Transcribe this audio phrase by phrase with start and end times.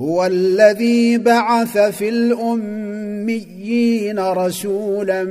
[0.00, 5.24] هو الذي بعث في الاميين رسولا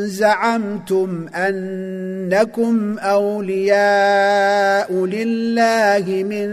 [0.08, 6.48] زعمتم أنكم أولياء لله من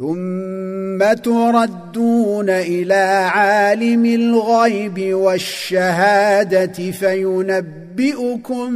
[0.00, 2.94] ثم تردون الى
[3.32, 8.68] عالم الغيب والشهاده فينبئكم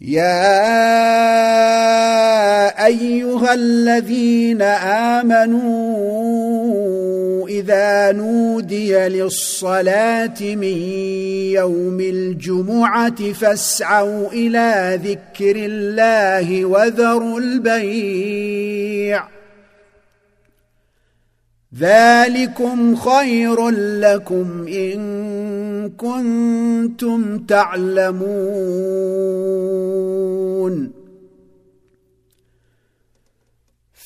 [0.00, 0.46] يا
[2.86, 4.62] ايها الذين
[5.12, 7.07] امنوا
[7.48, 10.62] اذا نودي للصلاه من
[11.52, 19.24] يوم الجمعه فاسعوا الى ذكر الله وذروا البيع
[21.78, 23.68] ذلكم خير
[24.00, 25.02] لكم ان
[25.96, 30.37] كنتم تعلمون